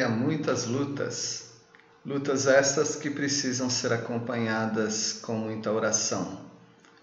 [0.00, 1.50] há muitas lutas,
[2.06, 6.40] lutas estas que precisam ser acompanhadas com muita oração,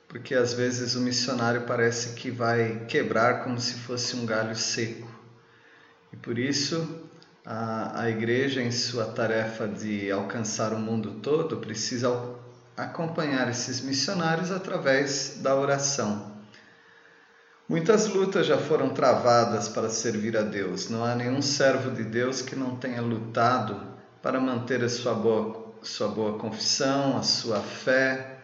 [0.07, 5.09] porque às vezes o missionário parece que vai quebrar como se fosse um galho seco.
[6.13, 7.09] E por isso
[7.45, 12.09] a, a igreja, em sua tarefa de alcançar o mundo todo, precisa
[12.77, 16.28] acompanhar esses missionários através da oração.
[17.69, 20.89] Muitas lutas já foram travadas para servir a Deus.
[20.89, 23.79] Não há nenhum servo de Deus que não tenha lutado
[24.23, 28.39] para manter a sua boa, sua boa confissão, a sua fé,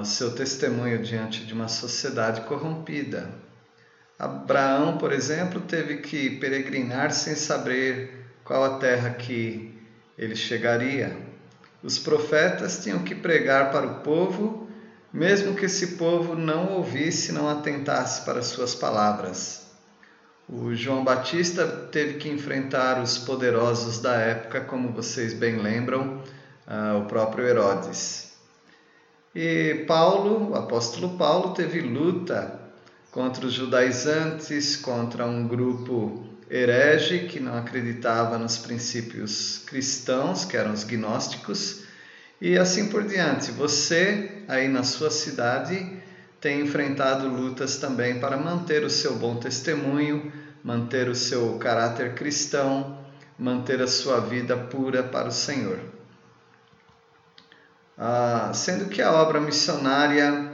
[0.00, 3.28] o seu testemunho diante de uma sociedade corrompida.
[4.18, 9.78] Abraão, por exemplo, teve que peregrinar sem saber qual a terra que
[10.16, 11.14] ele chegaria.
[11.82, 14.62] Os profetas tinham que pregar para o povo
[15.12, 19.62] mesmo que esse povo não ouvisse, não atentasse para suas palavras.
[20.48, 26.22] O João Batista teve que enfrentar os poderosos da época, como vocês bem lembram,
[26.66, 28.32] uh, o próprio Herodes.
[29.34, 32.60] E Paulo, o apóstolo Paulo, teve luta
[33.10, 40.72] contra os judaizantes, contra um grupo herege que não acreditava nos princípios cristãos, que eram
[40.72, 41.84] os gnósticos,
[42.42, 43.52] e assim por diante.
[43.52, 45.96] Você, aí na sua cidade,
[46.40, 50.32] tem enfrentado lutas também para manter o seu bom testemunho,
[50.64, 52.98] manter o seu caráter cristão,
[53.38, 55.78] manter a sua vida pura para o Senhor.
[57.96, 60.50] Ah, sendo que a obra missionária,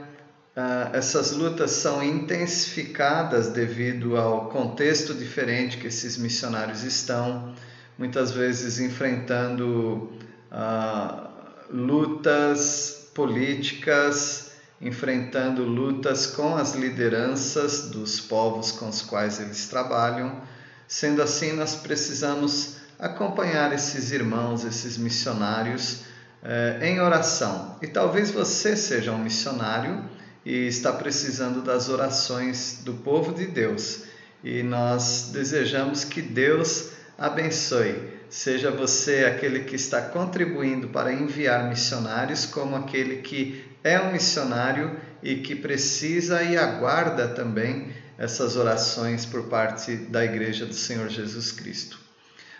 [0.55, 7.55] ah, essas lutas são intensificadas devido ao contexto diferente que esses missionários estão,
[7.97, 10.13] muitas vezes enfrentando
[10.51, 11.28] ah,
[11.71, 20.41] lutas políticas, enfrentando lutas com as lideranças dos povos com os quais eles trabalham.
[20.87, 26.03] Sendo assim, nós precisamos acompanhar esses irmãos, esses missionários
[26.43, 27.77] eh, em oração.
[27.83, 30.05] E talvez você seja um missionário
[30.45, 34.05] e está precisando das orações do povo de Deus.
[34.43, 42.47] E nós desejamos que Deus abençoe seja você aquele que está contribuindo para enviar missionários,
[42.47, 49.45] como aquele que é um missionário e que precisa e aguarda também essas orações por
[49.45, 51.99] parte da Igreja do Senhor Jesus Cristo.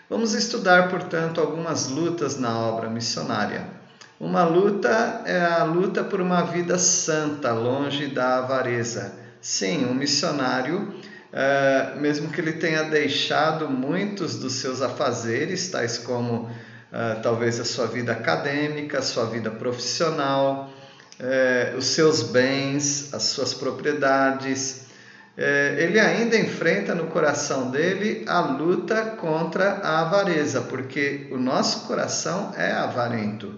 [0.09, 3.67] Vamos estudar, portanto, algumas lutas na obra missionária.
[4.19, 9.13] Uma luta é a luta por uma vida santa, longe da avareza.
[9.39, 10.93] Sim, um missionário
[11.33, 17.65] uh, mesmo que ele tenha deixado muitos dos seus afazeres, tais como uh, talvez a
[17.65, 20.71] sua vida acadêmica, a sua vida profissional,
[21.19, 24.87] uh, os seus bens, as suas propriedades,
[25.77, 32.51] ele ainda enfrenta no coração dele a luta contra a avareza, porque o nosso coração
[32.57, 33.57] é avarento.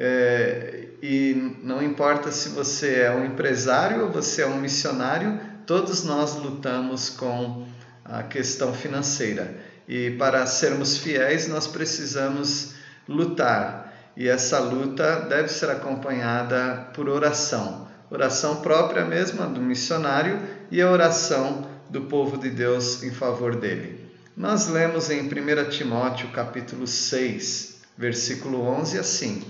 [0.00, 6.02] É, e não importa se você é um empresário ou você é um missionário, todos
[6.02, 7.66] nós lutamos com
[8.02, 9.54] a questão financeira
[9.86, 12.72] e para sermos fiéis nós precisamos
[13.06, 20.40] lutar e essa luta deve ser acompanhada por oração, oração própria mesma do missionário
[20.70, 24.10] e a oração do povo de Deus em favor dele.
[24.34, 29.44] Nós lemos em 1 Timóteo capítulo 6, versículo 11 assim: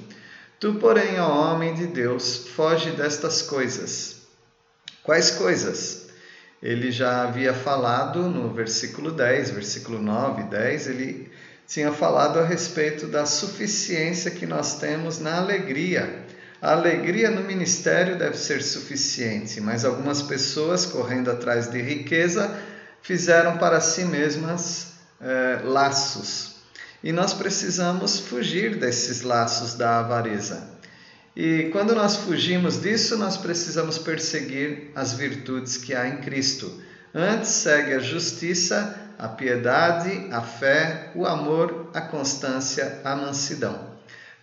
[0.58, 4.22] Tu, porém, ó homem de Deus, foge destas coisas.
[5.04, 6.07] Quais coisas?
[6.62, 11.30] Ele já havia falado no versículo 10, versículo 9 e 10, ele
[11.66, 16.24] tinha falado a respeito da suficiência que nós temos na alegria.
[16.60, 22.58] A alegria no ministério deve ser suficiente, mas algumas pessoas, correndo atrás de riqueza,
[23.00, 26.56] fizeram para si mesmas eh, laços.
[27.04, 30.77] E nós precisamos fugir desses laços da avareza.
[31.38, 36.82] E quando nós fugimos disso, nós precisamos perseguir as virtudes que há em Cristo.
[37.14, 43.96] Antes segue a justiça, a piedade, a fé, o amor, a constância, a mansidão.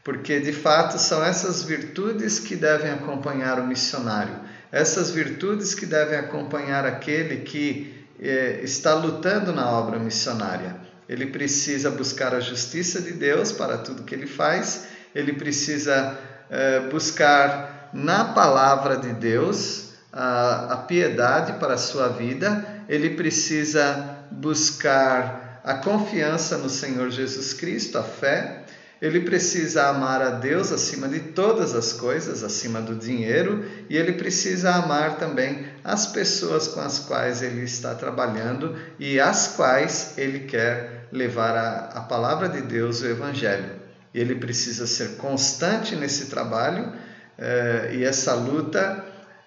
[0.06, 4.40] Porque de fato são essas virtudes que devem acompanhar o missionário,
[4.72, 10.78] essas virtudes que devem acompanhar aquele que eh, está lutando na obra missionária.
[11.10, 16.18] Ele precisa buscar a justiça de Deus para tudo que ele faz, ele precisa
[16.50, 24.18] é, buscar na palavra de Deus a, a piedade para a sua vida, ele precisa
[24.32, 28.66] buscar a confiança no Senhor Jesus Cristo, a fé,
[29.02, 34.14] ele precisa amar a Deus acima de todas as coisas, acima do dinheiro, e ele
[34.14, 40.42] precisa amar também as pessoas com as quais ele está trabalhando e às quais ele
[40.42, 43.85] quer levar a, a palavra de Deus, o Evangelho.
[44.18, 46.94] Ele precisa ser constante nesse trabalho,
[47.38, 49.04] eh, e essa luta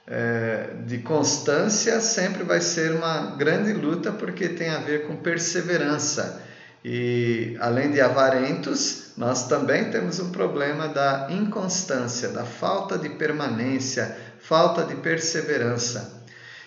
[0.06, 6.46] eh, de constância sempre vai ser uma grande luta, porque tem a ver com perseverança
[6.84, 14.16] e além de avarentos, nós também temos um problema da inconstância, da falta de permanência,
[14.40, 16.22] falta de perseverança.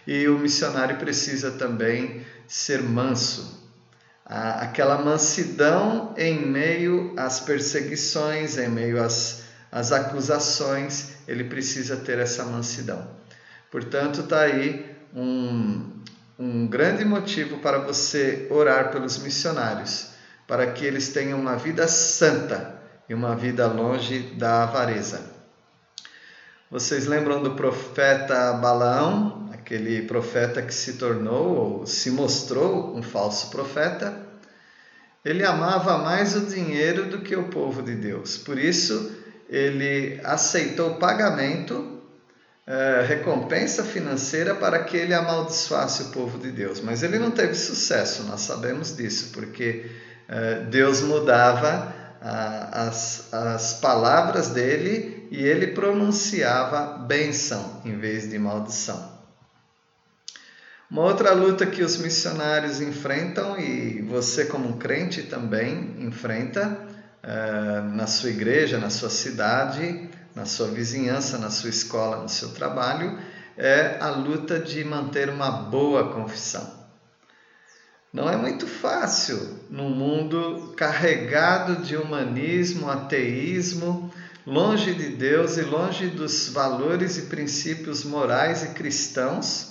[0.06, 3.61] E o missionário precisa também ser manso.
[4.26, 12.46] Aquela mansidão em meio às perseguições, em meio às, às acusações, ele precisa ter essa
[12.46, 13.06] mansidão.
[13.70, 16.02] Portanto, está aí um,
[16.40, 20.10] um grande motivo para você orar pelos missionários,
[20.48, 25.32] para que eles tenham uma vida santa e uma vida longe da avareza.
[26.70, 33.50] Vocês lembram do profeta Balaão, aquele profeta que se tornou ou se mostrou um falso
[33.50, 34.14] profeta?
[35.24, 38.38] Ele amava mais o dinheiro do que o povo de Deus.
[38.38, 39.16] Por isso,
[39.48, 42.02] ele aceitou pagamento
[42.68, 46.82] é, recompensa financeira para que ele amaldiçoasse o povo de Deus.
[46.82, 49.86] Mas ele não teve sucesso, nós sabemos disso, porque
[50.28, 58.38] é, Deus mudava a, as, as palavras dele e ele pronunciava benção em vez de
[58.38, 59.21] maldição.
[60.92, 66.86] Uma outra luta que os missionários enfrentam e você, como crente, também enfrenta
[67.24, 72.50] é, na sua igreja, na sua cidade, na sua vizinhança, na sua escola, no seu
[72.50, 73.18] trabalho,
[73.58, 76.70] é a luta de manter uma boa confissão.
[78.12, 84.12] Não é muito fácil num mundo carregado de humanismo, ateísmo,
[84.46, 89.71] longe de Deus e longe dos valores e princípios morais e cristãos,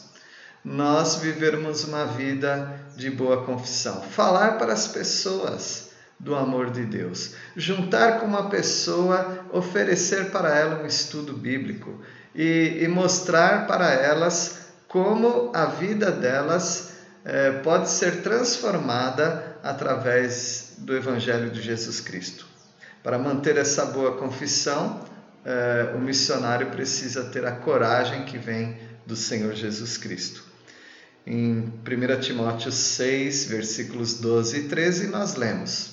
[0.64, 4.02] nós vivermos uma vida de boa confissão.
[4.02, 7.34] Falar para as pessoas do amor de Deus.
[7.56, 11.98] Juntar com uma pessoa, oferecer para ela um estudo bíblico
[12.34, 16.90] e, e mostrar para elas como a vida delas
[17.24, 22.46] eh, pode ser transformada através do Evangelho de Jesus Cristo.
[23.02, 25.00] Para manter essa boa confissão,
[25.44, 30.49] eh, o missionário precisa ter a coragem que vem do Senhor Jesus Cristo.
[31.32, 35.90] Em 1 Timóteo 6, versículos 12 e 13, nós lemos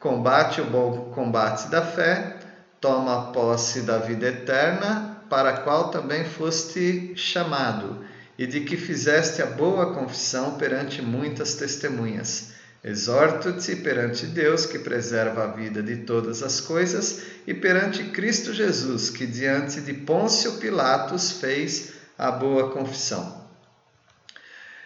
[0.00, 2.40] combate o bom combate da fé,
[2.80, 8.04] toma posse da vida eterna, para a qual também foste chamado,
[8.36, 12.48] e de que fizeste a boa confissão perante muitas testemunhas.
[12.82, 19.10] Exorto-te perante Deus, que preserva a vida de todas as coisas, e perante Cristo Jesus,
[19.10, 23.41] que diante de Pôncio Pilatos fez a boa confissão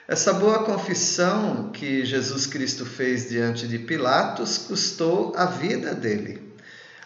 [0.09, 6.55] essa boa confissão que Jesus Cristo fez diante de Pilatos custou a vida dele.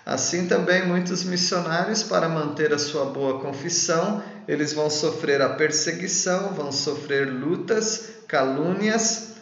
[0.05, 6.53] Assim também muitos missionários, para manter a sua boa confissão, eles vão sofrer a perseguição,
[6.53, 9.35] vão sofrer lutas, calúnias,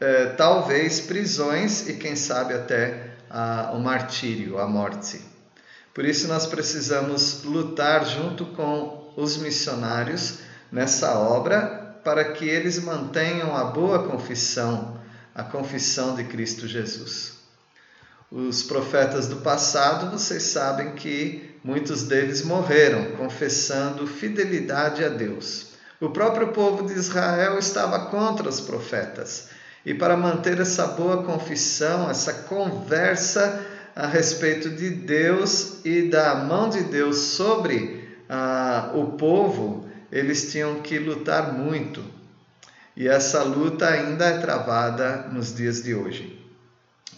[0.00, 5.20] eh, talvez prisões e quem sabe até a, o martírio, a morte.
[5.92, 10.38] Por isso nós precisamos lutar junto com os missionários
[10.70, 15.00] nessa obra para que eles mantenham a boa confissão,
[15.34, 17.34] a confissão de Cristo Jesus.
[18.30, 25.72] Os profetas do passado, vocês sabem que muitos deles morreram confessando fidelidade a Deus.
[26.00, 29.48] O próprio povo de Israel estava contra os profetas.
[29.84, 36.70] E para manter essa boa confissão, essa conversa a respeito de Deus e da mão
[36.70, 42.04] de Deus sobre ah, o povo, eles tinham que lutar muito.
[42.94, 46.38] E essa luta ainda é travada nos dias de hoje.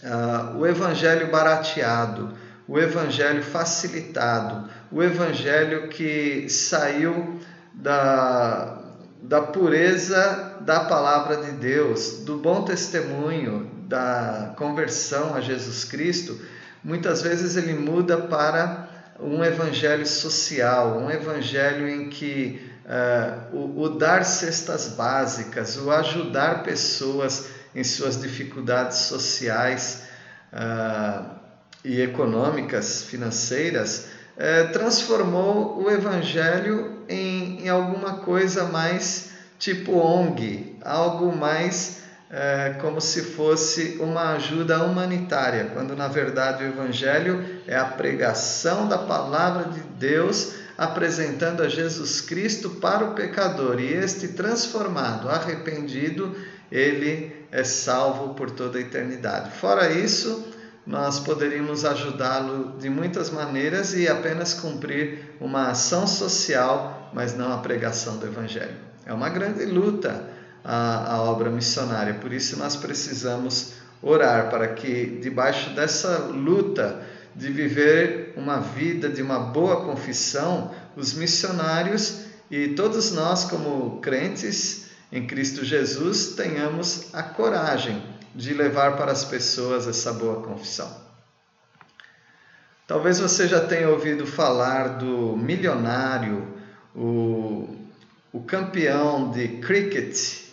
[0.01, 2.33] Uh, o evangelho barateado,
[2.65, 7.39] o evangelho facilitado, o evangelho que saiu
[7.73, 8.81] da,
[9.21, 16.39] da pureza da palavra de Deus, do bom testemunho, da conversão a Jesus Cristo,
[16.83, 18.87] muitas vezes ele muda para
[19.19, 26.63] um evangelho social, um evangelho em que uh, o, o, dar cestas básicas, o ajudar
[26.63, 30.03] pessoas em suas dificuldades sociais
[30.53, 31.25] uh,
[31.83, 41.35] e econômicas, financeiras, uh, transformou o Evangelho em, em, alguma coisa mais tipo ONG, algo
[41.35, 47.85] mais é, como se fosse uma ajuda humanitária, quando na verdade o Evangelho é a
[47.85, 55.29] pregação da palavra de Deus apresentando a Jesus Cristo para o pecador e este transformado,
[55.29, 56.35] arrependido,
[56.71, 59.51] ele é salvo por toda a eternidade.
[59.51, 60.51] Fora isso,
[60.85, 67.57] nós poderíamos ajudá-lo de muitas maneiras e apenas cumprir uma ação social, mas não a
[67.57, 68.75] pregação do Evangelho.
[69.05, 70.29] É uma grande luta
[70.63, 72.15] a, a obra missionária.
[72.15, 77.01] Por isso nós precisamos orar para que debaixo dessa luta
[77.35, 84.85] de viver uma vida de uma boa confissão, os missionários e todos nós como crentes
[85.11, 88.01] em Cristo Jesus tenhamos a coragem
[88.33, 91.05] de levar para as pessoas essa boa confissão.
[92.87, 96.53] Talvez você já tenha ouvido falar do milionário,
[96.95, 97.75] o,
[98.31, 100.43] o campeão de cricket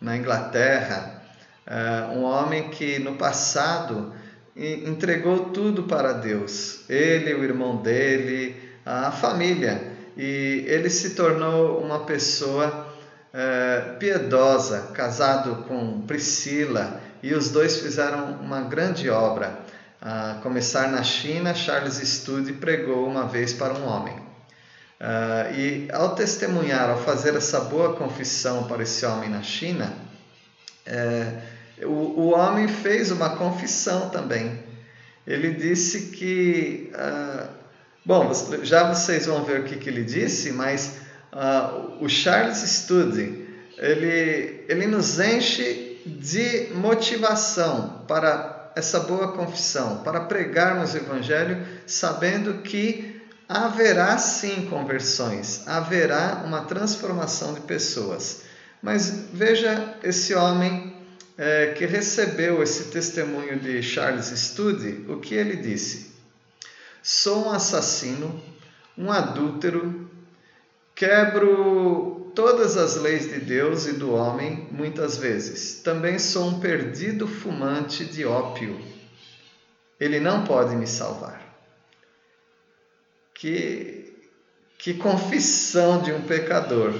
[0.00, 1.22] na Inglaterra,
[1.64, 4.12] eh, um homem que no passado
[4.56, 12.04] entregou tudo para Deus, ele, o irmão dele, a família, e ele se tornou uma
[12.06, 12.86] pessoa
[13.38, 19.58] eh, piedosa, casado com Priscila, e os dois fizeram uma grande obra.
[20.00, 24.14] A começar na China, Charles Studd pregou uma vez para um homem.
[24.98, 29.92] Uh, e ao testemunhar, ao fazer essa boa confissão para esse homem na China,
[30.86, 31.32] é,
[31.82, 34.64] o, o homem fez uma confissão também.
[35.26, 36.92] Ele disse que.
[36.94, 37.48] Uh,
[38.04, 40.98] bom, já vocês vão ver o que, que ele disse, mas
[41.32, 50.20] uh, o Charles Studd ele, ele nos enche de motivação para essa boa confissão, para
[50.20, 58.42] pregarmos o Evangelho, sabendo que haverá sim conversões, haverá uma transformação de pessoas.
[58.82, 60.95] Mas veja esse homem
[61.38, 66.12] é, que recebeu esse testemunho de Charles Studd, o que ele disse:
[67.02, 68.42] Sou um assassino,
[68.96, 70.10] um adúltero,
[70.94, 75.80] quebro todas as leis de Deus e do homem muitas vezes.
[75.82, 78.80] Também sou um perdido fumante de ópio.
[80.00, 81.42] Ele não pode me salvar.
[83.34, 84.14] Que,
[84.78, 86.94] que confissão de um pecador,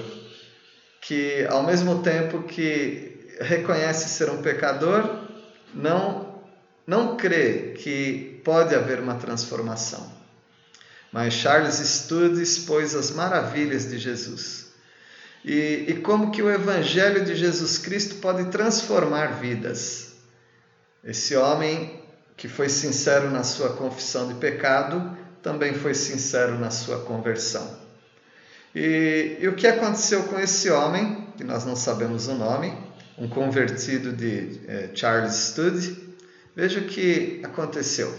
[1.00, 5.24] que ao mesmo tempo que reconhece ser um pecador,
[5.74, 6.42] não,
[6.86, 10.10] não crê que pode haver uma transformação.
[11.12, 14.66] Mas Charles Studd expôs as maravilhas de Jesus.
[15.44, 20.14] E, e como que o Evangelho de Jesus Cristo pode transformar vidas.
[21.04, 22.02] Esse homem
[22.36, 27.78] que foi sincero na sua confissão de pecado, também foi sincero na sua conversão.
[28.74, 32.76] E, e o que aconteceu com esse homem, que nós não sabemos o nome,
[33.18, 35.96] um convertido de eh, Charles Studd,
[36.54, 38.14] veja o que aconteceu.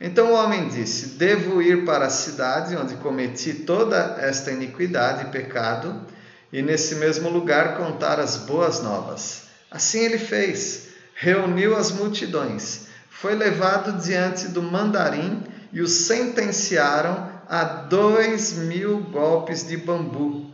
[0.00, 5.30] Então o homem disse: Devo ir para a cidade onde cometi toda esta iniquidade e
[5.30, 6.06] pecado,
[6.52, 9.42] e nesse mesmo lugar contar as boas novas.
[9.70, 17.64] Assim ele fez, reuniu as multidões, foi levado diante do mandarim e o sentenciaram a
[17.64, 20.49] dois mil golpes de bambu,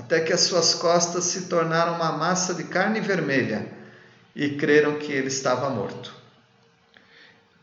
[0.00, 3.66] até que as suas costas se tornaram uma massa de carne vermelha
[4.34, 6.14] e creram que ele estava morto.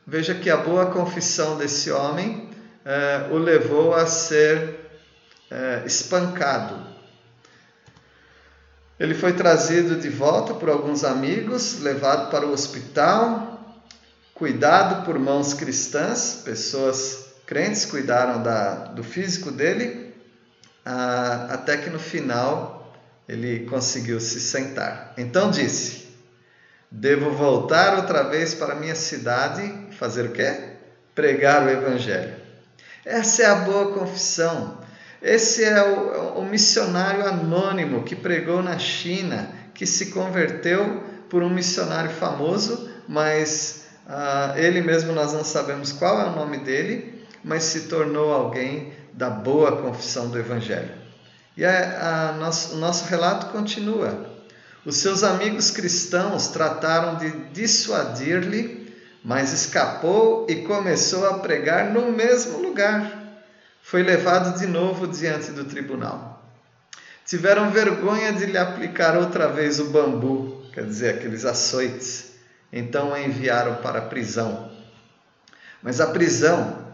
[0.05, 2.47] Veja que a boa confissão desse homem
[2.85, 4.79] eh, o levou a ser
[5.49, 6.75] eh, espancado.
[8.99, 13.81] Ele foi trazido de volta por alguns amigos, levado para o hospital,
[14.35, 20.06] cuidado por mãos cristãs, pessoas crentes cuidaram da, do físico dele,
[20.89, 22.93] ah, até que no final
[23.27, 25.13] ele conseguiu se sentar.
[25.17, 26.07] Então disse:
[26.89, 30.75] Devo voltar outra vez para minha cidade fazer o quê?
[31.13, 32.35] Pregar o Evangelho.
[33.03, 34.77] Essa é a boa confissão.
[35.21, 41.49] Esse é o, o missionário anônimo que pregou na China, que se converteu por um
[41.49, 47.63] missionário famoso, mas ah, ele mesmo nós não sabemos qual é o nome dele, mas
[47.63, 50.91] se tornou alguém da boa confissão do Evangelho.
[51.57, 54.37] E a, a nosso, o nosso relato continua.
[54.85, 58.95] Os seus amigos cristãos trataram de dissuadir-lhe,
[59.25, 63.11] mas escapou e começou a pregar no mesmo lugar.
[63.81, 66.41] Foi levado de novo diante do tribunal.
[67.25, 72.37] Tiveram vergonha de lhe aplicar outra vez o bambu, quer dizer, aqueles açoites
[72.71, 74.69] então a enviaram para a prisão.
[75.81, 76.86] Mas a prisão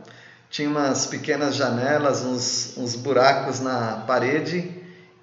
[0.54, 4.72] tinha umas pequenas janelas, uns, uns buracos na parede,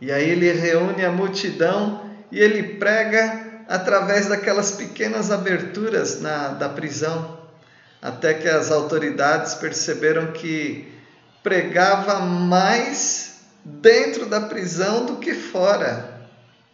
[0.00, 6.68] e aí ele reúne a multidão e ele prega através daquelas pequenas aberturas na, da
[6.68, 7.38] prisão,
[8.02, 10.92] até que as autoridades perceberam que
[11.44, 16.26] pregava mais dentro da prisão do que fora.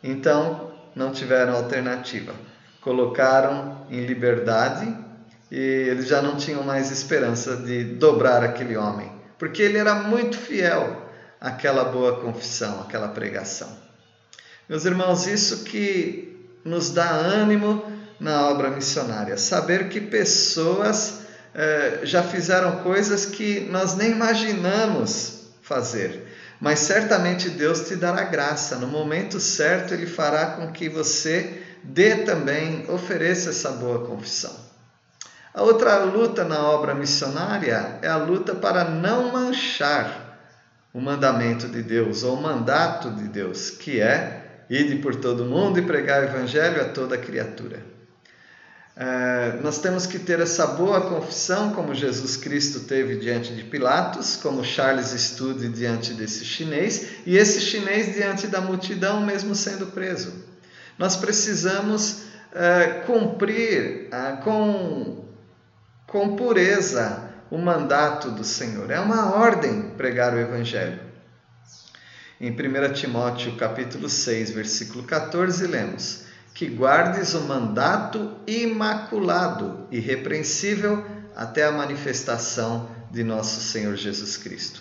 [0.03, 2.33] Então, não tiveram alternativa.
[2.81, 5.06] Colocaram em liberdade
[5.51, 10.37] e eles já não tinham mais esperança de dobrar aquele homem, porque ele era muito
[10.37, 11.03] fiel
[11.41, 13.69] àquela boa confissão, àquela pregação.
[14.69, 17.85] Meus irmãos, isso que nos dá ânimo
[18.19, 21.21] na obra missionária, saber que pessoas
[21.55, 26.27] eh, já fizeram coisas que nós nem imaginamos fazer,
[26.61, 32.17] mas certamente Deus te dará graça, no momento certo Ele fará com que você dê
[32.17, 34.66] também, ofereça essa boa confissão.
[35.57, 40.39] A outra luta na obra missionária é a luta para não manchar
[40.93, 45.79] o mandamento de Deus ou o mandato de Deus, que é ide por todo mundo
[45.79, 47.83] e pregar o evangelho a toda criatura.
[48.95, 54.37] É, nós temos que ter essa boa confissão, como Jesus Cristo teve diante de Pilatos,
[54.37, 60.35] como Charles Stude diante desse chinês, e esse chinês diante da multidão, mesmo sendo preso.
[60.99, 65.25] Nós precisamos é, cumprir é, com
[66.07, 68.91] com pureza o mandato do Senhor.
[68.91, 71.01] É uma ordem pregar o Evangelho.
[72.41, 81.65] Em 1 Timóteo capítulo 6, versículo 14, lemos que guardes o mandato imaculado, irrepreensível, até
[81.65, 84.81] a manifestação de nosso Senhor Jesus Cristo.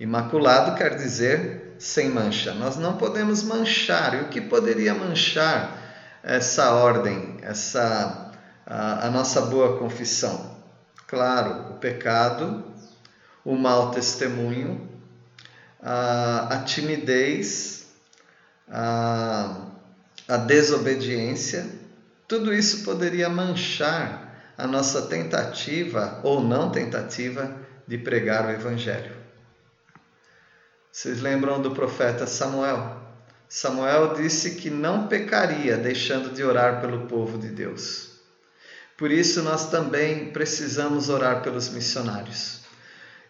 [0.00, 2.54] Imaculado quer dizer sem mancha.
[2.54, 4.14] Nós não podemos manchar.
[4.14, 5.82] E o que poderia manchar
[6.22, 8.25] essa ordem, essa
[8.66, 10.56] a, a nossa boa confissão?
[11.06, 12.64] Claro, o pecado,
[13.44, 14.90] o mau testemunho,
[15.80, 17.86] a, a timidez,
[18.68, 19.66] a,
[20.28, 21.64] a desobediência,
[22.26, 24.26] tudo isso poderia manchar
[24.58, 27.54] a nossa tentativa ou não tentativa
[27.86, 29.14] de pregar o Evangelho.
[30.90, 32.96] Vocês lembram do profeta Samuel?
[33.48, 38.05] Samuel disse que não pecaria deixando de orar pelo povo de Deus.
[38.96, 42.60] Por isso, nós também precisamos orar pelos missionários.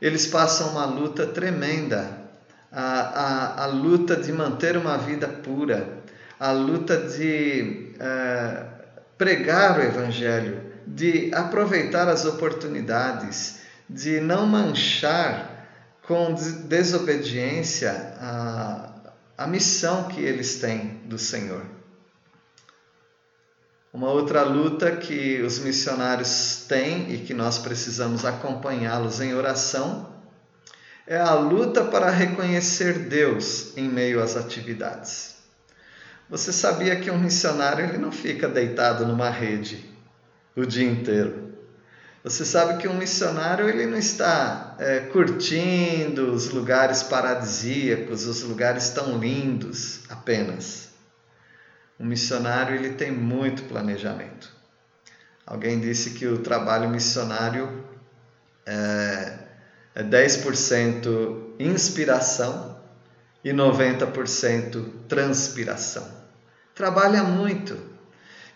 [0.01, 2.27] Eles passam uma luta tremenda
[2.71, 6.03] a, a, a luta de manter uma vida pura,
[6.39, 8.65] a luta de é,
[9.17, 15.67] pregar o Evangelho, de aproveitar as oportunidades, de não manchar
[16.03, 16.35] com
[16.69, 18.91] desobediência a,
[19.39, 21.76] a missão que eles têm do Senhor.
[23.97, 30.13] Uma outra luta que os missionários têm e que nós precisamos acompanhá-los em oração
[31.07, 35.37] é a luta para reconhecer Deus em meio às atividades.
[36.29, 39.83] Você sabia que um missionário ele não fica deitado numa rede
[40.55, 41.55] o dia inteiro?
[42.23, 48.91] Você sabe que um missionário ele não está é, curtindo os lugares paradisíacos, os lugares
[48.91, 50.86] tão lindos apenas.
[51.99, 54.55] Um missionário ele tem muito planejamento.
[55.47, 57.85] Alguém disse que o trabalho missionário
[58.67, 59.39] é,
[59.95, 62.77] é 10% inspiração
[63.45, 66.07] e 90% transpiração.
[66.75, 67.79] Trabalha muito.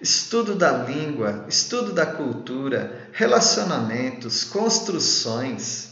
[0.00, 5.90] Estudo da língua, estudo da cultura, relacionamentos, construções,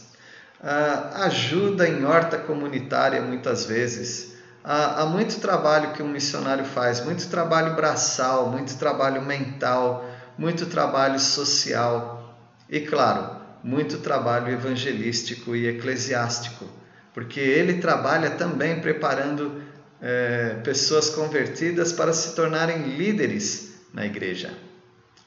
[0.61, 4.33] ah, ajuda em horta comunitária muitas vezes
[4.63, 10.65] há, há muito trabalho que um missionário faz, muito trabalho braçal, muito trabalho mental, muito
[10.65, 12.37] trabalho social
[12.69, 16.65] e, claro, muito trabalho evangelístico e eclesiástico,
[17.13, 19.61] porque ele trabalha também preparando
[20.01, 24.53] é, pessoas convertidas para se tornarem líderes na igreja.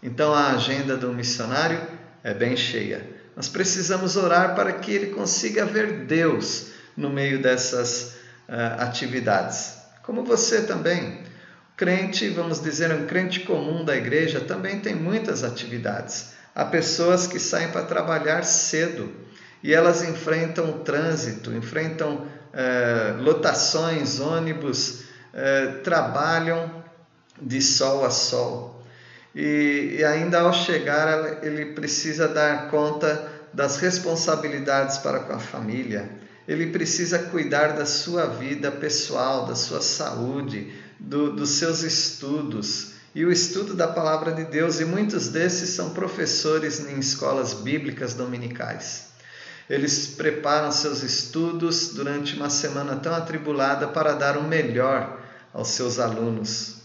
[0.03, 1.81] Então a agenda do missionário
[2.25, 3.07] é bem cheia.
[3.37, 8.15] Nós precisamos orar para que ele consiga ver Deus no meio dessas
[8.49, 9.79] uh, atividades.
[10.03, 11.21] Como você também.
[11.73, 16.33] O crente, vamos dizer, um crente comum da igreja também tem muitas atividades.
[16.55, 19.11] Há pessoas que saem para trabalhar cedo
[19.63, 25.01] e elas enfrentam o trânsito, enfrentam uh, lotações, ônibus,
[25.33, 26.83] uh, trabalham
[27.41, 28.83] de sol a sol.
[29.35, 36.11] E, e ainda ao chegar, ele precisa dar conta das responsabilidades para com a família,
[36.47, 43.25] ele precisa cuidar da sua vida pessoal, da sua saúde, do, dos seus estudos e
[43.27, 49.09] o estudo da palavra de Deus, e muitos desses são professores em escolas bíblicas dominicais.
[49.69, 55.21] Eles preparam seus estudos durante uma semana tão atribulada para dar o melhor
[55.53, 56.77] aos seus alunos.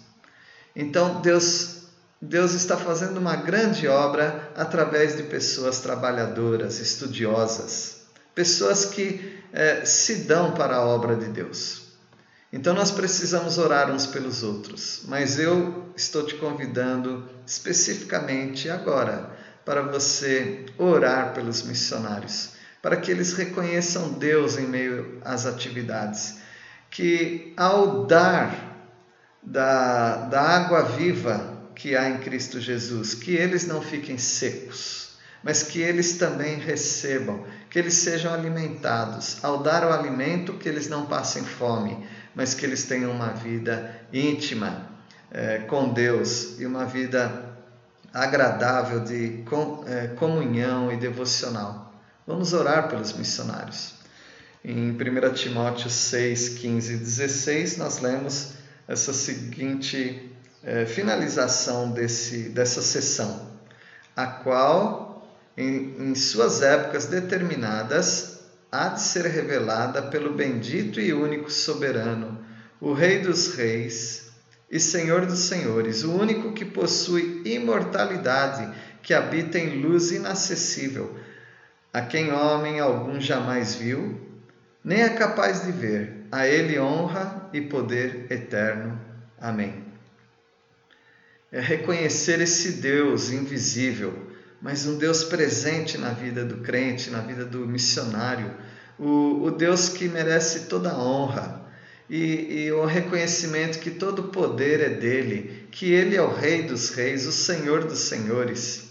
[0.76, 1.76] Então Deus
[2.20, 7.97] Deus está fazendo uma grande obra através de pessoas trabalhadoras, estudiosas,
[8.38, 11.88] pessoas que é, se dão para a obra de Deus.
[12.54, 19.82] Então nós precisamos orar uns pelos outros, mas eu estou te convidando especificamente agora para
[19.82, 26.36] você orar pelos missionários, para que eles reconheçam Deus em meio às atividades,
[26.92, 28.94] que ao dar
[29.42, 35.64] da, da água viva que há em Cristo Jesus, que eles não fiquem secos, mas
[35.64, 37.44] que eles também recebam,
[37.78, 39.38] que eles sejam alimentados.
[39.44, 43.96] Ao dar o alimento, que eles não passem fome, mas que eles tenham uma vida
[44.12, 44.90] íntima
[45.30, 47.56] é, com Deus e uma vida
[48.12, 51.94] agradável de com, é, comunhão e devocional.
[52.26, 53.94] Vamos orar pelos missionários.
[54.66, 58.54] Em 1 Timóteo 6, 15 e 16, nós lemos
[58.88, 63.52] essa seguinte é, finalização desse, dessa sessão,
[64.16, 65.07] a qual,
[65.58, 68.42] em, em suas épocas determinadas,
[68.72, 72.46] há de ser revelada pelo bendito e único soberano,
[72.80, 74.30] o Rei dos Reis
[74.70, 81.18] e Senhor dos Senhores, o único que possui imortalidade, que habita em luz inacessível,
[81.92, 84.22] a quem homem algum jamais viu,
[84.84, 86.16] nem é capaz de ver.
[86.30, 89.00] A ele honra e poder eterno.
[89.40, 89.88] Amém
[91.52, 94.27] é reconhecer esse Deus invisível,
[94.62, 98.54] mas um Deus presente na vida do crente, na vida do missionário,
[98.98, 101.62] o, o Deus que merece toda a honra
[102.10, 106.90] e, e o reconhecimento que todo poder é dele, que ele é o Rei dos
[106.90, 108.90] Reis, o Senhor dos Senhores,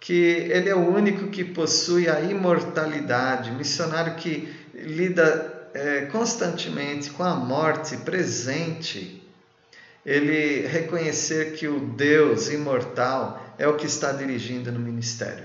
[0.00, 7.22] que ele é o único que possui a imortalidade, missionário que lida é, constantemente com
[7.22, 9.19] a morte presente
[10.04, 15.44] ele reconhecer que o Deus imortal é o que está dirigindo no ministério.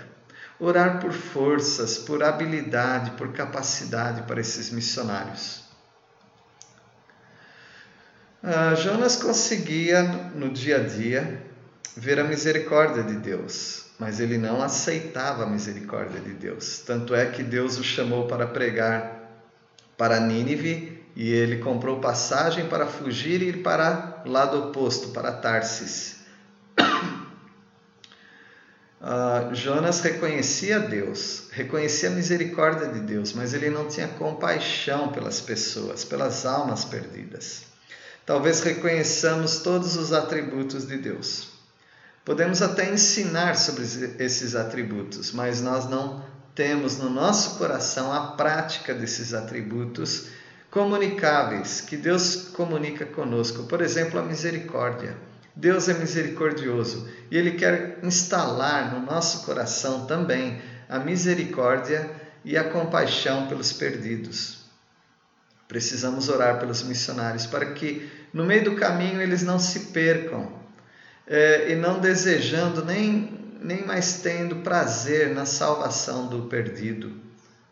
[0.57, 5.65] Orar por forças, por habilidade, por capacidade para esses missionários.
[8.41, 11.43] Ah, Jonas conseguia, no dia a dia,
[11.97, 16.79] ver a misericórdia de Deus, mas ele não aceitava a misericórdia de Deus.
[16.79, 19.15] Tanto é que Deus o chamou para pregar
[19.97, 26.17] para Nínive e ele comprou passagem para fugir e ir para lado oposto, para Tarsis.
[29.01, 35.41] Uh, Jonas reconhecia Deus, reconhecia a misericórdia de Deus, mas ele não tinha compaixão pelas
[35.41, 37.63] pessoas, pelas almas perdidas.
[38.25, 41.49] Talvez reconheçamos todos os atributos de Deus.
[42.25, 43.83] Podemos até ensinar sobre
[44.17, 50.29] esses atributos, mas nós não temos no nosso coração a prática desses atributos
[50.75, 53.63] comunicáveis que Deus comunica conosco.
[53.63, 55.15] Por exemplo, a misericórdia.
[55.55, 62.11] Deus é misericordioso e Ele quer instalar no nosso coração também a misericórdia
[62.43, 64.65] e a compaixão pelos perdidos.
[65.65, 70.51] Precisamos orar pelos missionários para que no meio do caminho eles não se percam
[71.25, 77.24] é, e não desejando nem, nem mais tendo prazer na salvação do perdido.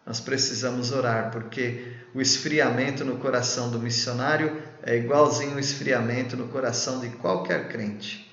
[0.06, 6.50] Nós precisamos orar, porque o esfriamento no coração do missionário é igualzinho o esfriamento no
[6.50, 8.32] coração de qualquer crente.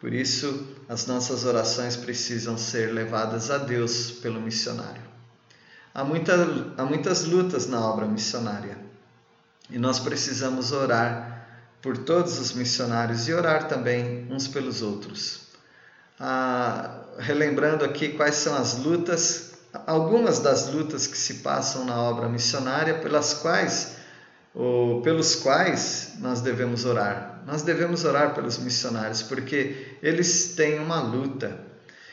[0.00, 5.02] Por isso, as nossas orações precisam ser levadas a Deus pelo missionário.
[5.94, 6.34] Há, muita,
[6.76, 8.76] há muitas lutas na obra missionária
[9.70, 11.46] e nós precisamos orar
[11.80, 15.48] por todos os missionários e orar também uns pelos outros.
[16.18, 19.53] Ah, relembrando aqui quais são as lutas
[19.86, 23.96] algumas das lutas que se passam na obra missionária pelas quais
[24.54, 27.42] ou pelos quais nós devemos orar.
[27.44, 31.58] Nós devemos orar pelos missionários porque eles têm uma luta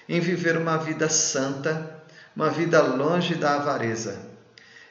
[0.09, 2.01] em viver uma vida santa,
[2.35, 4.31] uma vida longe da avareza.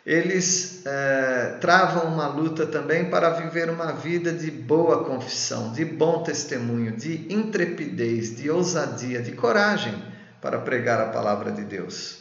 [0.06, 6.22] Eles é, travam uma luta também para viver uma vida de boa confissão, de bom
[6.22, 10.02] testemunho, de intrepidez, de ousadia, de coragem
[10.40, 12.19] para pregar a palavra de Deus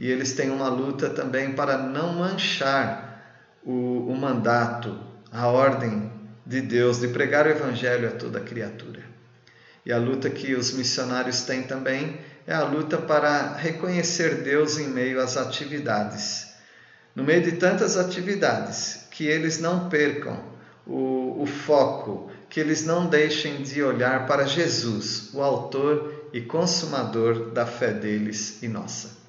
[0.00, 3.22] e eles têm uma luta também para não manchar
[3.62, 4.98] o, o mandato,
[5.30, 6.10] a ordem
[6.46, 9.02] de Deus de pregar o Evangelho a toda criatura.
[9.84, 14.88] E a luta que os missionários têm também é a luta para reconhecer Deus em
[14.88, 16.54] meio às atividades.
[17.14, 20.42] No meio de tantas atividades, que eles não percam
[20.86, 27.50] o, o foco, que eles não deixem de olhar para Jesus, o Autor e Consumador
[27.50, 29.19] da fé deles e nossa.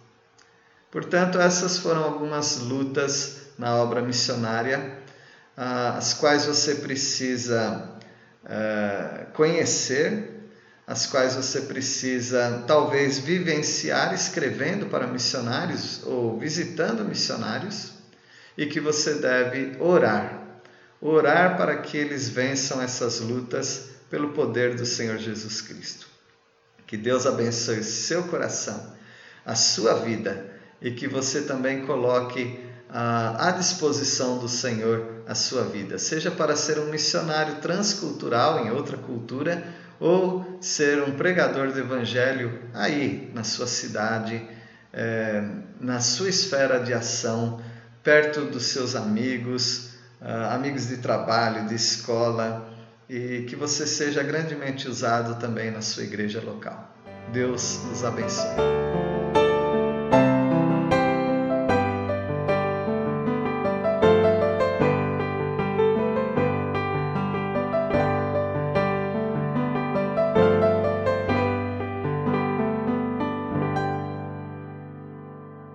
[0.92, 4.98] Portanto, essas foram algumas lutas na obra missionária,
[5.56, 7.90] as quais você precisa
[8.44, 10.50] uh, conhecer,
[10.86, 17.94] as quais você precisa talvez vivenciar escrevendo para missionários ou visitando missionários,
[18.58, 20.42] e que você deve orar.
[21.00, 26.06] Orar para que eles vençam essas lutas pelo poder do Senhor Jesus Cristo.
[26.86, 28.94] Que Deus abençoe seu coração,
[29.46, 30.52] a sua vida
[30.82, 36.80] e que você também coloque à disposição do Senhor a sua vida, seja para ser
[36.80, 39.64] um missionário transcultural em outra cultura
[40.00, 44.46] ou ser um pregador do Evangelho aí na sua cidade,
[44.92, 45.44] é,
[45.80, 47.62] na sua esfera de ação,
[48.04, 52.70] perto dos seus amigos, ah, amigos de trabalho, de escola
[53.10, 56.96] e que você seja grandemente usado também na sua igreja local.
[57.32, 59.11] Deus os abençoe.